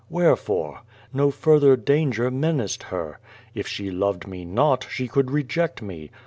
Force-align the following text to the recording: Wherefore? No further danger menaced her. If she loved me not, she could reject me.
Wherefore? 0.09 0.81
No 1.13 1.29
further 1.29 1.75
danger 1.75 2.31
menaced 2.31 2.81
her. 2.89 3.19
If 3.53 3.67
she 3.67 3.91
loved 3.91 4.25
me 4.25 4.45
not, 4.45 4.87
she 4.89 5.07
could 5.07 5.29
reject 5.29 5.83
me. 5.83 6.09